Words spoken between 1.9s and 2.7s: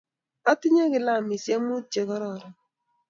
che kororon